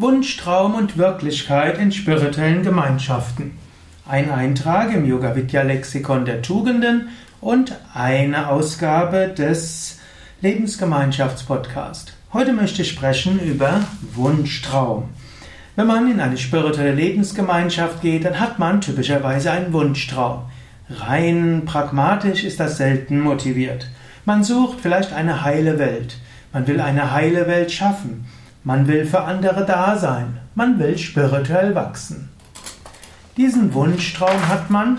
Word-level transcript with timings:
Wunschtraum 0.00 0.76
und 0.76 0.96
Wirklichkeit 0.96 1.76
in 1.76 1.92
spirituellen 1.92 2.62
Gemeinschaften. 2.62 3.58
Ein 4.08 4.30
Eintrag 4.30 4.94
im 4.94 5.04
Yoga 5.04 5.36
Vidya 5.36 5.60
Lexikon 5.60 6.24
der 6.24 6.40
Tugenden 6.40 7.10
und 7.42 7.76
eine 7.92 8.48
Ausgabe 8.48 9.28
des 9.28 9.98
Lebensgemeinschaftspodcast. 10.40 12.14
Heute 12.32 12.54
möchte 12.54 12.80
ich 12.80 12.88
sprechen 12.88 13.40
über 13.40 13.82
Wunschtraum. 14.14 15.10
Wenn 15.76 15.86
man 15.86 16.10
in 16.10 16.20
eine 16.20 16.38
spirituelle 16.38 16.94
Lebensgemeinschaft 16.94 18.00
geht, 18.00 18.24
dann 18.24 18.40
hat 18.40 18.58
man 18.58 18.80
typischerweise 18.80 19.50
einen 19.50 19.74
Wunschtraum. 19.74 20.44
Rein 20.88 21.64
pragmatisch 21.66 22.44
ist 22.44 22.58
das 22.58 22.78
selten 22.78 23.20
motiviert. 23.20 23.90
Man 24.24 24.44
sucht 24.44 24.80
vielleicht 24.80 25.12
eine 25.12 25.44
heile 25.44 25.78
Welt. 25.78 26.16
Man 26.54 26.66
will 26.66 26.80
eine 26.80 27.12
heile 27.12 27.46
Welt 27.46 27.70
schaffen. 27.70 28.24
Man 28.62 28.86
will 28.86 29.06
für 29.06 29.22
andere 29.22 29.64
da 29.64 29.96
sein. 29.96 30.38
Man 30.54 30.78
will 30.78 30.98
spirituell 30.98 31.74
wachsen. 31.74 32.28
Diesen 33.38 33.72
Wunschtraum 33.72 34.48
hat 34.48 34.68
man 34.68 34.98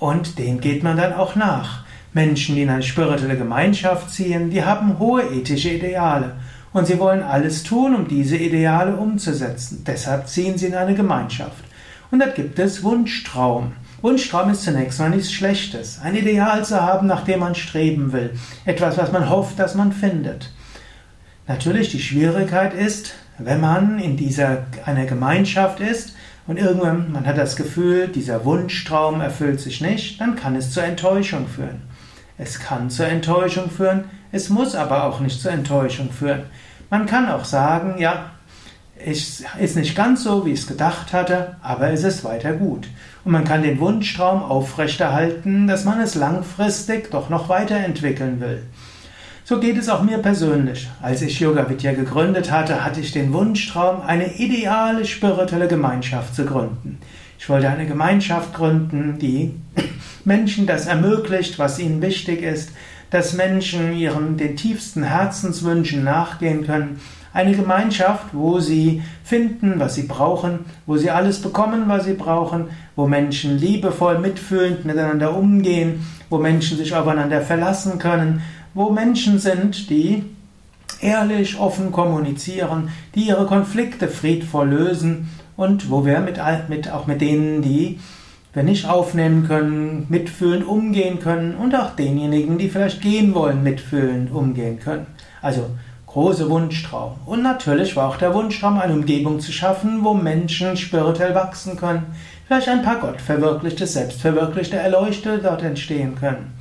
und 0.00 0.40
dem 0.40 0.60
geht 0.60 0.82
man 0.82 0.96
dann 0.96 1.12
auch 1.12 1.36
nach. 1.36 1.84
Menschen, 2.12 2.56
die 2.56 2.62
in 2.62 2.70
eine 2.70 2.82
spirituelle 2.82 3.38
Gemeinschaft 3.38 4.10
ziehen, 4.10 4.50
die 4.50 4.64
haben 4.64 4.98
hohe 4.98 5.22
ethische 5.22 5.70
Ideale 5.70 6.32
und 6.72 6.88
sie 6.88 6.98
wollen 6.98 7.22
alles 7.22 7.62
tun, 7.62 7.94
um 7.94 8.08
diese 8.08 8.36
Ideale 8.36 8.96
umzusetzen. 8.96 9.84
Deshalb 9.86 10.26
ziehen 10.26 10.58
sie 10.58 10.66
in 10.66 10.74
eine 10.74 10.94
Gemeinschaft. 10.94 11.62
Und 12.10 12.18
da 12.18 12.26
gibt 12.26 12.58
es 12.58 12.82
Wunschtraum. 12.82 13.72
Wunschtraum 14.02 14.50
ist 14.50 14.64
zunächst 14.64 14.98
mal 14.98 15.10
nichts 15.10 15.30
Schlechtes. 15.30 16.00
Ein 16.02 16.16
Ideal 16.16 16.64
zu 16.64 16.80
haben, 16.80 17.06
nach 17.06 17.22
dem 17.22 17.38
man 17.38 17.54
streben 17.54 18.12
will. 18.12 18.30
Etwas, 18.64 18.98
was 18.98 19.12
man 19.12 19.30
hofft, 19.30 19.60
dass 19.60 19.76
man 19.76 19.92
findet. 19.92 20.50
Natürlich, 21.46 21.90
die 21.90 22.00
Schwierigkeit 22.00 22.74
ist, 22.74 23.14
wenn 23.38 23.60
man 23.60 23.98
in 23.98 24.16
dieser 24.16 24.66
einer 24.84 25.06
Gemeinschaft 25.06 25.80
ist 25.80 26.14
und 26.46 26.58
irgendwann 26.58 27.10
man 27.12 27.26
hat 27.26 27.38
das 27.38 27.56
Gefühl, 27.56 28.08
dieser 28.08 28.44
Wunschtraum 28.44 29.20
erfüllt 29.20 29.60
sich 29.60 29.80
nicht, 29.80 30.20
dann 30.20 30.36
kann 30.36 30.56
es 30.56 30.72
zur 30.72 30.84
Enttäuschung 30.84 31.48
führen. 31.48 31.82
Es 32.38 32.58
kann 32.58 32.90
zur 32.90 33.06
Enttäuschung 33.06 33.70
führen, 33.70 34.04
es 34.32 34.48
muss 34.48 34.74
aber 34.74 35.04
auch 35.04 35.20
nicht 35.20 35.40
zur 35.40 35.52
Enttäuschung 35.52 36.10
führen. 36.10 36.44
Man 36.88 37.06
kann 37.06 37.28
auch 37.28 37.44
sagen, 37.44 37.96
ja, 37.98 38.30
es 39.04 39.44
ist 39.58 39.76
nicht 39.76 39.96
ganz 39.96 40.24
so, 40.24 40.44
wie 40.44 40.52
ich 40.52 40.60
es 40.60 40.66
gedacht 40.66 41.12
hatte, 41.12 41.56
aber 41.62 41.90
es 41.90 42.04
ist 42.04 42.24
weiter 42.24 42.52
gut. 42.52 42.88
Und 43.24 43.32
man 43.32 43.44
kann 43.44 43.62
den 43.62 43.80
Wunschtraum 43.80 44.42
aufrechterhalten, 44.42 45.66
dass 45.66 45.84
man 45.84 46.00
es 46.00 46.14
langfristig 46.14 47.10
doch 47.10 47.28
noch 47.28 47.48
weiterentwickeln 47.48 48.40
will. 48.40 48.62
So 49.50 49.58
geht 49.58 49.76
es 49.76 49.88
auch 49.88 50.04
mir 50.04 50.18
persönlich. 50.18 50.88
Als 51.02 51.22
ich 51.22 51.40
Yoga 51.40 51.68
Vidya 51.68 51.90
gegründet 51.90 52.52
hatte, 52.52 52.84
hatte 52.84 53.00
ich 53.00 53.10
den 53.10 53.32
Wunschtraum, 53.32 54.00
eine 54.00 54.36
ideale 54.36 55.04
spirituelle 55.04 55.66
Gemeinschaft 55.66 56.36
zu 56.36 56.44
gründen. 56.44 57.00
Ich 57.36 57.48
wollte 57.48 57.68
eine 57.68 57.88
Gemeinschaft 57.88 58.54
gründen, 58.54 59.18
die 59.18 59.56
Menschen 60.24 60.68
das 60.68 60.86
ermöglicht, 60.86 61.58
was 61.58 61.80
ihnen 61.80 62.00
wichtig 62.00 62.44
ist, 62.44 62.70
dass 63.10 63.32
Menschen 63.32 63.92
ihren 63.92 64.36
den 64.36 64.54
tiefsten 64.54 65.02
Herzenswünschen 65.02 66.04
nachgehen 66.04 66.64
können. 66.64 67.00
Eine 67.32 67.56
Gemeinschaft, 67.56 68.26
wo 68.32 68.60
sie 68.60 69.02
finden, 69.24 69.80
was 69.80 69.96
sie 69.96 70.04
brauchen, 70.04 70.60
wo 70.86 70.96
sie 70.96 71.10
alles 71.10 71.42
bekommen, 71.42 71.88
was 71.88 72.04
sie 72.04 72.14
brauchen, 72.14 72.68
wo 72.94 73.08
Menschen 73.08 73.58
liebevoll 73.58 74.20
mitfühlend 74.20 74.84
miteinander 74.84 75.36
umgehen, 75.36 76.06
wo 76.28 76.38
Menschen 76.38 76.78
sich 76.78 76.94
aufeinander 76.94 77.40
verlassen 77.40 77.98
können, 77.98 78.42
wo 78.74 78.90
Menschen 78.90 79.38
sind, 79.38 79.90
die 79.90 80.24
ehrlich, 81.00 81.58
offen 81.58 81.92
kommunizieren, 81.92 82.90
die 83.14 83.28
ihre 83.28 83.46
Konflikte 83.46 84.08
friedvoll 84.08 84.68
lösen 84.68 85.28
und 85.56 85.90
wo 85.90 86.04
wir 86.04 86.20
mit, 86.20 86.38
mit, 86.68 86.90
auch 86.90 87.06
mit 87.06 87.20
denen, 87.20 87.62
die 87.62 87.98
wir 88.52 88.62
nicht 88.62 88.88
aufnehmen 88.88 89.46
können, 89.46 90.06
mitfühlend 90.08 90.66
umgehen 90.66 91.20
können 91.20 91.54
und 91.54 91.74
auch 91.74 91.94
denjenigen, 91.94 92.58
die 92.58 92.68
vielleicht 92.68 93.00
gehen 93.00 93.34
wollen, 93.34 93.62
mitfühlend 93.62 94.32
umgehen 94.32 94.80
können. 94.80 95.06
Also 95.40 95.66
große 96.06 96.50
Wunschtraum. 96.50 97.12
Und 97.26 97.42
natürlich 97.42 97.94
war 97.94 98.08
auch 98.08 98.16
der 98.16 98.34
Wunschtraum, 98.34 98.80
eine 98.80 98.94
Umgebung 98.94 99.38
zu 99.38 99.52
schaffen, 99.52 100.02
wo 100.02 100.14
Menschen 100.14 100.76
spirituell 100.76 101.36
wachsen 101.36 101.76
können, 101.76 102.06
vielleicht 102.48 102.68
ein 102.68 102.82
paar 102.82 102.98
gottverwirklichte, 102.98 103.86
selbstverwirklichte 103.86 104.76
Erleuchtete 104.76 105.38
dort 105.38 105.62
entstehen 105.62 106.16
können. 106.16 106.59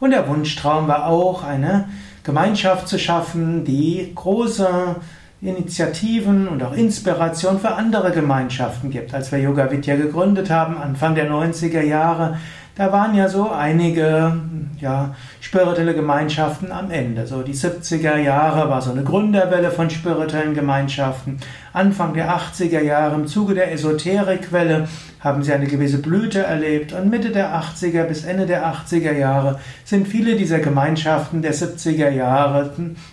Und 0.00 0.10
der 0.10 0.28
Wunschtraum 0.28 0.88
war 0.88 1.06
auch, 1.06 1.44
eine 1.44 1.88
Gemeinschaft 2.22 2.88
zu 2.88 2.98
schaffen, 2.98 3.64
die 3.64 4.12
große 4.14 4.96
Initiativen 5.40 6.48
und 6.48 6.62
auch 6.62 6.72
Inspiration 6.72 7.60
für 7.60 7.74
andere 7.74 8.10
Gemeinschaften 8.10 8.90
gibt. 8.90 9.14
Als 9.14 9.30
wir 9.32 9.38
Yoga 9.38 9.70
Vidya 9.70 9.96
gegründet 9.96 10.50
haben, 10.50 10.76
Anfang 10.76 11.14
der 11.14 11.30
90er 11.30 11.82
Jahre, 11.82 12.38
da 12.76 12.92
waren 12.92 13.14
ja 13.14 13.28
so 13.28 13.50
einige 13.50 14.36
ja, 14.78 15.14
spirituelle 15.40 15.94
Gemeinschaften 15.94 16.70
am 16.70 16.90
Ende. 16.90 17.26
So 17.26 17.42
die 17.42 17.54
70er 17.54 18.18
Jahre 18.18 18.68
war 18.68 18.82
so 18.82 18.90
eine 18.90 19.02
Gründerwelle 19.02 19.70
von 19.70 19.88
spirituellen 19.88 20.54
Gemeinschaften. 20.54 21.38
Anfang 21.72 22.12
der 22.12 22.30
80er 22.30 22.82
Jahre 22.82 23.14
im 23.14 23.26
Zuge 23.26 23.54
der 23.54 23.72
Esoterikwelle 23.72 24.88
haben 25.20 25.42
sie 25.42 25.54
eine 25.54 25.66
gewisse 25.66 25.98
Blüte 25.98 26.42
erlebt 26.42 26.92
und 26.92 27.08
Mitte 27.08 27.30
der 27.30 27.54
80er 27.54 28.04
bis 28.04 28.24
Ende 28.24 28.44
der 28.44 28.66
80er 28.66 29.12
Jahre 29.12 29.58
sind 29.84 30.06
viele 30.06 30.36
dieser 30.36 30.58
Gemeinschaften 30.58 31.40
der 31.40 31.54
70er 31.54 32.10
Jahre 32.10 32.70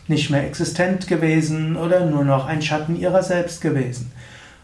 nicht 0.09 0.29
mehr 0.29 0.45
existent 0.45 1.07
gewesen 1.07 1.77
oder 1.77 2.05
nur 2.05 2.25
noch 2.25 2.47
ein 2.47 2.61
Schatten 2.61 2.97
ihrer 2.97 3.23
selbst 3.23 3.61
gewesen. 3.61 4.11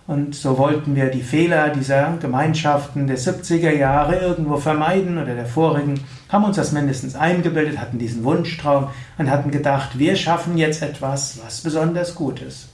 Und 0.10 0.34
so 0.34 0.58
wollten 0.58 0.96
wir 0.96 1.12
die 1.12 1.22
Fehler 1.22 1.70
dieser 1.70 2.18
Gemeinschaften 2.20 3.06
der 3.06 3.20
70er 3.20 3.70
Jahre 3.70 4.16
irgendwo 4.16 4.58
vermeiden 4.58 5.20
oder 5.20 5.36
der 5.36 5.46
vorigen, 5.46 6.00
haben 6.30 6.46
uns 6.46 6.56
das 6.56 6.72
mindestens 6.72 7.14
eingebildet, 7.14 7.78
hatten 7.78 8.00
diesen 8.00 8.24
Wunschtraum 8.24 8.88
und 9.20 9.30
hatten 9.30 9.52
gedacht, 9.52 10.00
wir 10.00 10.16
schaffen 10.16 10.58
jetzt 10.58 10.82
etwas, 10.82 11.40
was 11.46 11.62
besonders 11.62 12.16
gut 12.16 12.42
ist. 12.42 12.70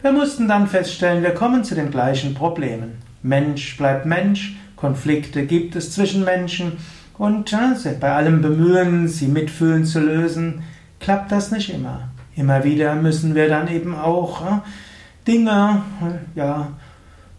Wir 0.00 0.12
mussten 0.12 0.48
dann 0.48 0.66
feststellen, 0.66 1.22
wir 1.22 1.34
kommen 1.34 1.62
zu 1.62 1.74
den 1.74 1.90
gleichen 1.90 2.32
Problemen. 2.32 3.02
Mensch 3.22 3.76
bleibt 3.76 4.06
Mensch, 4.06 4.56
Konflikte 4.76 5.44
gibt 5.44 5.76
es 5.76 5.92
zwischen 5.92 6.24
Menschen 6.24 6.78
und 7.18 7.52
äh, 7.52 7.92
bei 8.00 8.12
allem 8.12 8.40
Bemühen, 8.40 9.08
sie 9.08 9.28
mitfühlen 9.28 9.84
zu 9.84 10.00
lösen, 10.00 10.62
klappt 11.00 11.32
das 11.32 11.50
nicht 11.50 11.68
immer. 11.68 12.08
Immer 12.34 12.64
wieder 12.64 12.94
müssen 12.94 13.34
wir 13.34 13.50
dann 13.50 13.68
eben 13.68 13.94
auch 13.94 14.40
äh, 14.40 14.60
Dinge, 15.26 15.82
ja, 16.34 16.68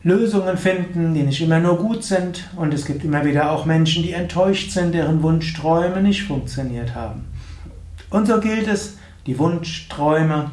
Lösungen 0.04 0.58
finden, 0.58 1.14
die 1.14 1.24
nicht 1.24 1.42
immer 1.42 1.60
nur 1.60 1.78
gut 1.78 2.04
sind. 2.04 2.50
Und 2.56 2.74
es 2.74 2.86
gibt 2.86 3.04
immer 3.04 3.26
wieder 3.26 3.52
auch 3.52 3.66
Menschen, 3.66 4.04
die 4.04 4.14
enttäuscht 4.14 4.72
sind, 4.72 4.94
deren 4.94 5.22
Wunschträume 5.24 6.02
nicht 6.02 6.24
funktioniert 6.24 6.96
haben. 6.96 7.26
Und 8.10 8.28
so 8.28 8.40
gilt 8.40 8.68
es, 8.68 8.98
die 9.26 9.38
Wunschträume 9.38 10.52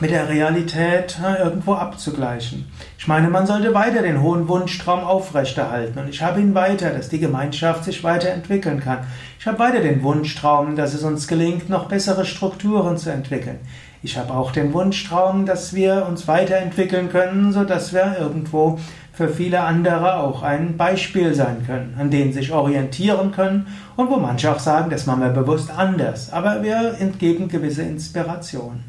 mit 0.00 0.10
der 0.10 0.30
Realität 0.30 1.18
irgendwo 1.38 1.74
abzugleichen. 1.74 2.66
Ich 2.98 3.06
meine, 3.06 3.28
man 3.28 3.46
sollte 3.46 3.74
weiter 3.74 4.00
den 4.00 4.22
hohen 4.22 4.48
Wunschtraum 4.48 5.00
aufrechterhalten 5.00 5.98
und 5.98 6.08
ich 6.08 6.22
habe 6.22 6.40
ihn 6.40 6.54
weiter, 6.54 6.90
dass 6.90 7.10
die 7.10 7.18
Gemeinschaft 7.18 7.84
sich 7.84 8.02
weiterentwickeln 8.02 8.80
kann. 8.80 9.00
Ich 9.38 9.46
habe 9.46 9.58
weiter 9.58 9.80
den 9.80 10.02
Wunschtraum, 10.02 10.76
dass 10.76 10.94
es 10.94 11.02
uns 11.02 11.28
gelingt, 11.28 11.68
noch 11.68 11.88
bessere 11.88 12.24
Strukturen 12.24 12.96
zu 12.96 13.10
entwickeln. 13.10 13.58
Ich 14.04 14.18
habe 14.18 14.34
auch 14.34 14.50
den 14.50 14.72
Wunschtraum, 14.72 15.46
dass 15.46 15.74
wir 15.74 16.06
uns 16.08 16.26
weiterentwickeln 16.26 17.08
können, 17.08 17.52
so 17.52 17.62
dass 17.62 17.92
wir 17.92 18.16
irgendwo 18.18 18.80
für 19.12 19.28
viele 19.28 19.60
andere 19.60 20.16
auch 20.16 20.42
ein 20.42 20.76
Beispiel 20.76 21.34
sein 21.34 21.64
können, 21.66 21.94
an 21.98 22.10
denen 22.10 22.32
sich 22.32 22.50
orientieren 22.50 23.30
können 23.30 23.68
und 23.94 24.10
wo 24.10 24.16
manche 24.16 24.50
auch 24.50 24.58
sagen, 24.58 24.90
das 24.90 25.06
machen 25.06 25.20
wir 25.20 25.28
bewusst 25.28 25.70
anders, 25.70 26.32
aber 26.32 26.62
wir 26.62 26.96
entgeben 26.98 27.46
gewisse 27.48 27.82
Inspiration. 27.82 28.82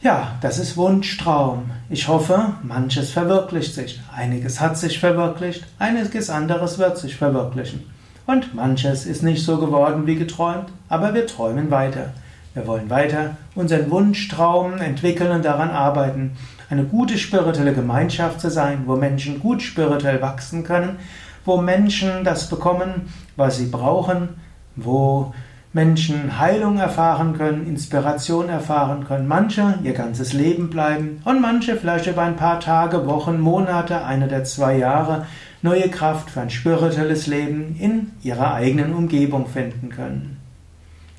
Ja, 0.00 0.36
das 0.42 0.58
ist 0.58 0.76
Wunschtraum. 0.76 1.70
Ich 1.88 2.06
hoffe, 2.06 2.54
manches 2.62 3.10
verwirklicht 3.10 3.74
sich. 3.74 4.00
Einiges 4.14 4.60
hat 4.60 4.76
sich 4.76 5.00
verwirklicht, 5.00 5.64
einiges 5.78 6.30
anderes 6.30 6.78
wird 6.78 6.98
sich 6.98 7.16
verwirklichen. 7.16 7.90
Und 8.26 8.54
manches 8.54 9.06
ist 9.06 9.22
nicht 9.22 9.44
so 9.44 9.56
geworden 9.56 10.06
wie 10.06 10.16
geträumt, 10.16 10.66
aber 10.88 11.14
wir 11.14 11.26
träumen 11.26 11.70
weiter. 11.70 12.10
Wir 12.58 12.66
wollen 12.66 12.90
weiter 12.90 13.36
unseren 13.54 13.88
Wunschtraum 13.88 14.78
entwickeln 14.78 15.30
und 15.30 15.44
daran 15.44 15.70
arbeiten, 15.70 16.32
eine 16.68 16.82
gute 16.82 17.16
spirituelle 17.16 17.72
Gemeinschaft 17.72 18.40
zu 18.40 18.50
sein, 18.50 18.82
wo 18.86 18.96
Menschen 18.96 19.38
gut 19.38 19.62
spirituell 19.62 20.20
wachsen 20.20 20.64
können, 20.64 20.96
wo 21.44 21.58
Menschen 21.58 22.24
das 22.24 22.48
bekommen, 22.48 23.12
was 23.36 23.58
sie 23.58 23.66
brauchen, 23.66 24.30
wo 24.74 25.32
Menschen 25.72 26.40
Heilung 26.40 26.78
erfahren 26.78 27.38
können, 27.38 27.64
Inspiration 27.64 28.48
erfahren 28.48 29.04
können, 29.06 29.28
manche 29.28 29.78
ihr 29.84 29.92
ganzes 29.92 30.32
Leben 30.32 30.68
bleiben 30.68 31.20
und 31.24 31.40
manche 31.40 31.76
vielleicht 31.76 32.08
über 32.08 32.22
ein 32.22 32.34
paar 32.34 32.58
Tage, 32.58 33.06
Wochen, 33.06 33.38
Monate, 33.38 34.04
eine 34.04 34.26
der 34.26 34.42
zwei 34.42 34.78
Jahre 34.78 35.26
neue 35.62 35.88
Kraft 35.90 36.28
für 36.30 36.40
ein 36.40 36.50
spirituelles 36.50 37.28
Leben 37.28 37.76
in 37.78 38.10
ihrer 38.24 38.54
eigenen 38.54 38.94
Umgebung 38.94 39.46
finden 39.46 39.90
können. 39.90 40.37